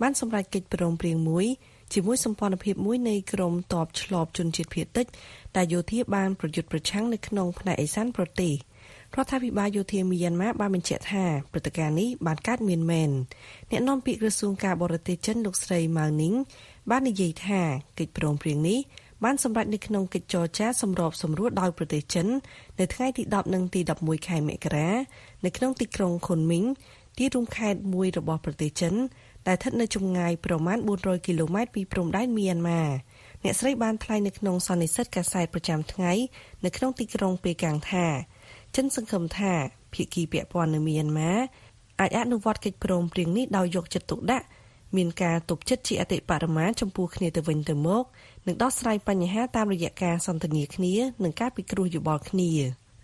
[0.03, 1.47] បានសម្រេចកិច្ចព្រមព្រៀងមួយ
[1.95, 5.07] ជាមួយសម្ព័ន្ធភាពមួយនៃក្រមតបឆ្លបជនជាតិភៀតតិច
[5.57, 8.55] ដែលយោធាបានប្រយុទ្ធប្រឆាំងនៅក្នុងផ្នែកអេសានប្រទេស
[9.19, 13.11] រដ្ឋាភិបាលយោធាមីយ៉ាន់ម៉ាបានបញ្ជាក់ថាព្រឹត្តិការណ៍នេះបានកើតមានមែន
[13.71, 16.35] អ្នកនាំពាក្យក្រសួងការបរទេសចិនលោកស្រីម៉ៅនីង
[16.91, 17.61] បាននិយាយថា
[17.99, 18.79] កិច្ចព្រមព្រៀងនេះ
[19.25, 22.27] បានសម្រេចនៅក្នុងកិច្ចចរចាសម្របសម្រួលដោយប្រទេសចិន
[22.81, 24.89] នៅថ្ងៃទី10និងទី11ខែមករា
[25.45, 26.65] នៅក្នុងទីក្រុងខុនមីង
[27.19, 28.95] ទីរួមខេត្តមួយរបស់ប្រទេសចិន
[29.47, 32.83] ដែលស្ថិតនៅចម្ងាយប្រមាណ400គីឡូម៉ែត្រពីព្រំដែនមីយ៉ាន់ម៉ា
[33.43, 36.13] អ្នកស្រីបានថ្លែងនៅក្នុងសន្និសីទកាសែតប្រចាំថ្ងៃ
[36.65, 38.07] នៅក្នុងទីក្រុងប៉េកាំងថា
[38.77, 39.53] ចិនសង្ឃឹមថា
[39.95, 41.33] ភាគីពាក់ព័ន្ធនៅមីយ៉ាន់ម៉ា
[42.01, 44.47] អាចអនុវត្តកិច្ចព្រមព្រៀងនេះដោយយកចិត្តទុកដាក់
[44.97, 48.05] មានការទប់ចិត្តជាអតិបរមាចំពោះគ្នាទៅវិញទៅមក
[48.47, 52.51] និងដោះស្រាយបញ្ហាតាមរយៈការសន្ទនាគ្នានិងការពិគ្រោះយោបល់គ្នា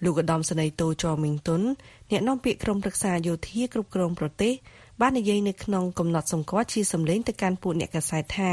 [0.05, 1.63] លោកឧត្តមសេនីយ៍តូចមីងតុន
[2.11, 4.53] អ្នកនាំពាក្យក្រុមប្រឹក្សាយោធាគ្រប់គ្រងប្រទេស
[5.01, 8.53] បាននិយាយនៅក្នុងកំណត់សម្គាល់ជាសម្លេងទៅកាន់ពួកអ្នកកាសែតថា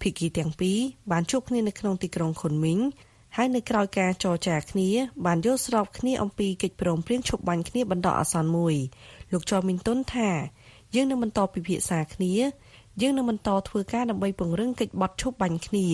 [0.00, 0.78] ភាគីទាំងពីរ
[1.10, 2.80] បានជួបគ្នានៅក្នុងទីក្រុងខុនមីង
[3.36, 4.88] ហើយនៅក្រៅការចរចាគ្នា
[5.26, 8.76] បានយល់ស្របគ្នាអំពីកិច្ចព្រមព្រៀងឈប់បាញ់គ្នាបណ្ដោះអាសន្នមួយ
[9.32, 10.30] លោកចောមីនតុនថា
[10.94, 12.32] យើងនឹងបន្តពិភាក្សាគ្នា
[13.00, 15.86] យើងនឹងបន្តធ្វើការដើម្បីពង្រឹងកិច្ចបត់ឈប់បាញ់គ្នា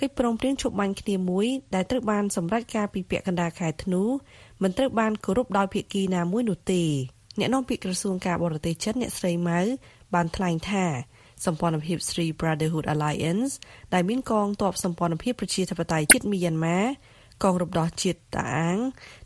[0.00, 4.02] កិច្ចព្រមព្រៀងឈប់បាញ់គ្នាមួយដែលត្រូវបានសម្រេចការពីពាក់កណ្ដាលខែធ្នូ
[4.62, 6.82] មិនត្រូវបានគោរពដោយភាគីណាមួយនោះទេ
[7.38, 9.60] អ្នកនាំពាក្យក្រសួងការបរទេសចិនអ្នកស្រីម៉ៅ
[10.14, 10.86] បានថ្លែងថា
[11.46, 13.52] សម្ព័ន្ធភាព Three Brotherhood Alliance
[13.94, 16.78] ដែលមានកងទ័ពសម្ព័ន្ធភាពប្រជាធិបតេយ្យជាតិមីយ៉ាន់ម៉ា
[17.44, 18.78] កងរំដោះជាតិតាអាង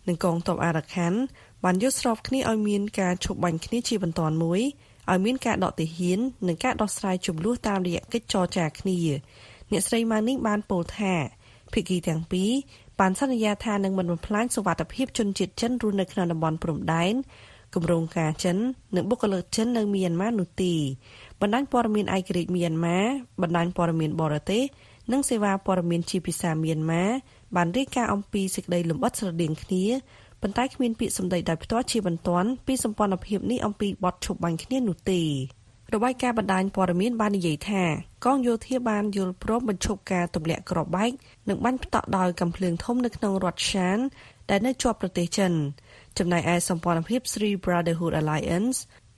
[0.09, 1.19] និងកងទ័ពអារ៉ាខាន់
[1.65, 4.61] បានយល់ស្របគ្នាឲ្យមានការឈប់បាញ់គ្នាជាបន្តមួយ
[5.11, 8.99] ឲ្យមានការដកទាហាននិងការដោះស្រាយជម្លោះតាមរយៈកិច្ចចរចាគ្នា
[9.71, 11.15] អ្នកស្រីម៉ានីងបានពោលថា
[11.73, 12.51] ភាគីទាំងពីរ
[13.01, 17.15] បានសន្យាថានឹងមិនបំផ្លាញសុវត្ថិភាពជនជាតិចិនរស់នៅក្នុងតំបន់ព្រំដែន
[17.75, 18.57] គម្រោងការចិន
[18.97, 20.75] និងបុគ្គលិកចិននៅមីយ៉ាន់ម៉ានោះទេ
[21.41, 22.99] បណ្ដាញព័ត៌មានឯករាជ្យមីយ៉ាន់ម៉ា
[23.43, 24.63] បណ្ដាញព័ត៌មានបរទេស
[25.13, 27.05] និងសេវាព័ត៌មានជាភាសាមីយ៉ាន់ម៉ា
[27.57, 29.85] បានរាយការណ៍អំពីសេចក្តីលម្អិតស្រដៀងគ្នា
[30.43, 35.23] ប៉ុន្តែគ្មានពាក្យសម្ដីដោយផ្ទាល់ជាបន្ទាន់ពីសម្ព័ន្ធភាពនេះអំពីបទឈប់បាញ់គ្នានោះទេ
[35.95, 37.83] របាយការណ៍បណ្ដាញព័ត៌មានបាននិយាយថា
[38.25, 41.11] កងយោធាបានយល់ព្រមបញ្ឈប់ការទម្លាក់គ្រាប់បែក
[41.49, 43.99] និងបាញ់ផ្តក់ដោយកំភ្លើងធំនៅក្នុងរដ្ឋឆាន
[44.51, 45.53] ដែលនៅជាប់ប្រទេសចិន
[46.19, 48.77] ចំណែកឯសម្ព័ន្ធភាព Three Brotherhood Alliance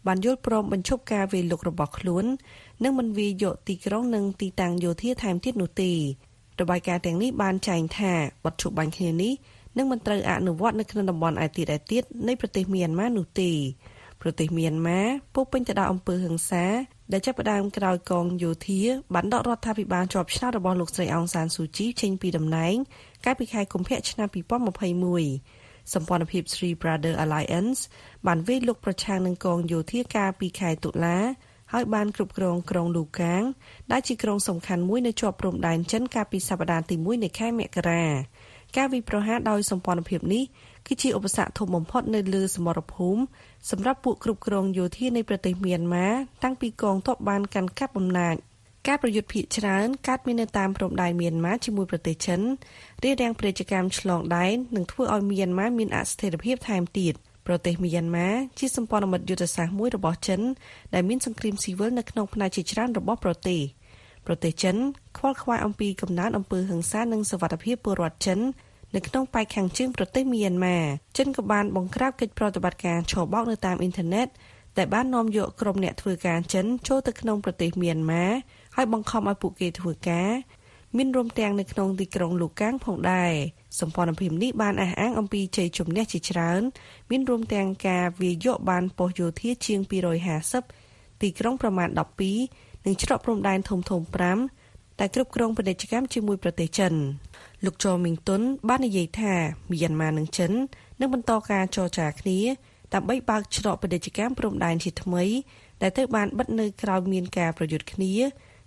[0.09, 2.25] បានយល់ព្រមបញ្ឈប់ការវាយលុករបស់ខ្លួន
[2.85, 5.93] និងមិនវាយយកទីក្រុងនិងទីតាំងយោធាថែមទៀតនោះទេ
[6.61, 8.13] របាយការណ៍ទាំងនេះបានចែងថា
[8.45, 9.33] បទឈប់បាញ់គ្នានេះ
[9.77, 13.51] នឹងមិនត្រូវអនុវត្តនៅក្នុងតំបន់ឯទៀតឯទៀតនៃប្រទេសមីយ៉ាន់ម៉ានោះទេ
[14.23, 15.01] ប្រទេសមីយ៉ាន់ម៉ា
[15.35, 16.65] ពុះពេញទៅដោយអំពើហិង្សា
[17.13, 18.81] ដែលចាប់ផ្ដើមក្រោយកងយោធា
[19.15, 22.75] បានដករដ្ឋាភិបាលជាប់ឆ្នោតរបស់លោកស្រីអងសានស៊ូជីចេញពីតំណែង
[23.25, 25.58] កាលពីខែកុម្ភៈឆ្នាំ2021
[25.95, 27.81] សម្ព័ន្ធភាព Three Brother Alliance
[28.27, 31.19] បានវាយលុកប្រឆាំងនឹងកងយោធាកាលពីខែតុលា
[31.73, 33.43] ហើយបានគ្រប់គ្រងក្រុងលូកាង
[33.93, 38.05] ដែលជាក្រុងសំខាន់មួយនៅជាប់ព្រំដែនចិនកាលពីសប្តាហ៍ទី1នៃខែមករា
[38.77, 40.45] ការវិប្រហារដោយសម្ព័ន្ធភាពនេះ
[40.87, 43.21] គឺជាឧបសគ្គធំបំផុតនៅលើសមរភូមិ
[43.71, 46.09] សម្រាប់ពួកគ្រប់គ្រងយោធានៃប្រទេសមីយ៉ាន់ម៉ា
[46.45, 48.37] តាំងពីកងទ័ពបានកាន់កាប់អំណាច
[48.89, 52.41] ការប្រយុទ្ធភៀកច្រើនកើតមាននៅតាមព្រំដែនមីយ៉ាន់ម៉ាជាមួយប្រទេសចិន
[53.03, 57.15] រារាំងពាណិជ្ជកម្មឆ្លងដែននិងធ្វើឲ្យមីយ៉ាន់ម៉ាមានអស្ថិរភាពថែមទៀត
[57.47, 60.41] ប្រទេសមីយ៉ាន់ម៉ាជាសម្ព័ន្ធមិត្តយុទ្ធសាស្ត្រមួយរបស់ចិន
[60.95, 63.61] ដែលមានសង្គ្រាមស៊ីវិលនៅក្នុងផ្នែកជាច្រើនរបស់ប្រទេស
[64.27, 64.77] ប្រទេសចិន
[65.19, 68.41] ខ្វល់ខ្វាយអំពីកំណើនអំពើហិង្សានិងសវត្ថិភាពពលរដ្ឋចិន
[68.95, 70.79] នៅក្នុងប៉ែកខាងជើងប្រទេសមីយ៉ាន់ម៉ា
[71.19, 74.29] ចិនក៏បានបង្ក្រាបកិច្ចប្រតិបត្តិការឆបោកនៅតាមអ៊ីនធឺណិត
[74.79, 78.25] ដែលបាននាំយកក្រុមអ្នកធ្វើការចិនចូលទៅក្នុងប្រទេសមីយ៉ាន់ម៉ា
[78.77, 80.31] ហើយបង្ខំឲ្យពួកគេធ្វើការ
[80.97, 83.33] មានរំទាំងនៅក្នុងទីក្រុងលូកាំងផងដែរ
[83.81, 86.61] សម្ព័ន្ធភាពនេះបានអះអាងអំពីជ័យជំនះជាច្រើន
[87.11, 89.81] មានរួមទាំងការវាយយកបានប៉ុស្តិ៍យោធាជាង
[90.51, 91.89] 250ទីក្រុងប្រមាណ
[92.37, 94.03] 12និងច្រកព្រំដែនធំធំ
[94.51, 96.93] 5តែគ្រប់គ្រងពាណិជ្ជកម្មជាមួយប្រទេសចិន
[97.65, 99.35] លោកចមីងតុនបាននិយាយថា
[99.71, 100.53] មីយ៉ាន់ម៉ានិងចិន
[101.01, 102.39] នឹងបន្តការចរចាគ្នា
[102.95, 105.25] ដើម្បីបើកច្រកពាណិជ្ជកម្មព្រំដែនជាថ្មី
[105.83, 108.13] ដែលត្រូវបានបិទនៅក្រោយមានការប្រយុទ្ធគ្នា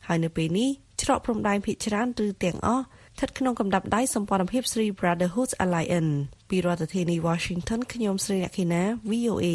[0.08, 0.70] ហើយនៅពេលនេះ
[1.02, 6.14] ច្រកព្រំដែនភាគច្រើនឬទាំងអស់ស្ថិតក្នុងកម្រិតដៃសម្ព័ន្ធភាព Three Brotherhood Alliance
[6.50, 9.48] ពីរដ្ឋធានី Washington ខ្ញុំស្រីអ្នកខេណា VOA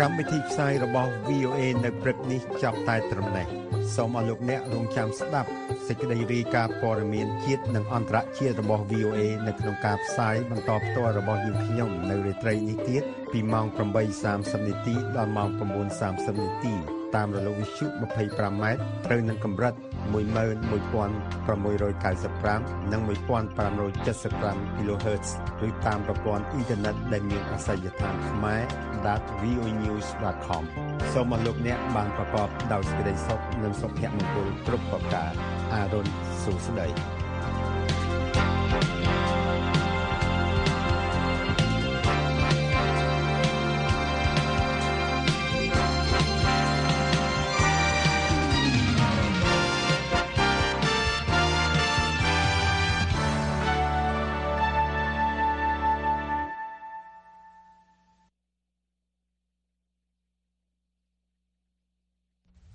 [0.00, 3.46] កម្មវិធីផ្សាយរបស់ VOA នៅព្រឹកនេះចាប់តែត្រឹមនេះ
[3.94, 5.50] សូមអរលោកអ្នករងចាំស្ដាប់
[5.88, 13.66] សេចក្តីរាយការណ៍ព័ត៌មានជាតិនិងអន្តរជាតិរបស់ VOA នៅក្នុងការផ្សាយបន្តផ្ទាល់របស់យើងខ្ញុំនៅរាត្រីនេះទៀតពីម៉ោង
[14.16, 16.74] 8:30នាទីដល់ម៉ោង9:30នាទី
[17.14, 18.64] តាមរលកវិទ្យុ 25m
[19.06, 19.74] ត្រូវនឹងកម្រិត
[20.12, 25.28] 11695និង1575 kHz
[25.66, 28.60] ឬតាមប្រព័ន្ធអ៊ីនធឺណិតដែលមានអាសយដ្ឋានខ្មែរ
[29.42, 30.62] .voenews.com
[31.12, 35.32] សូមអរលោកអ្នកបានប្រកបដោយសេចក្តីសុខនិងសុភមង្គលគ្រប់ប្រការ
[35.74, 36.06] អារុន
[36.42, 37.13] សួស្តី